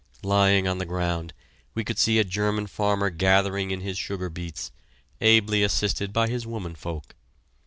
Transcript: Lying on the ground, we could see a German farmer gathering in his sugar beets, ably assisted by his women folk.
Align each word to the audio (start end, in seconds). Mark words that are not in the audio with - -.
Lying 0.23 0.67
on 0.67 0.79
the 0.79 0.87
ground, 0.87 1.31
we 1.75 1.83
could 1.83 1.99
see 1.99 2.17
a 2.17 2.23
German 2.23 2.65
farmer 2.65 3.11
gathering 3.11 3.69
in 3.69 3.81
his 3.81 3.99
sugar 3.99 4.31
beets, 4.31 4.71
ably 5.21 5.61
assisted 5.61 6.11
by 6.11 6.27
his 6.27 6.47
women 6.47 6.73
folk. 6.73 7.13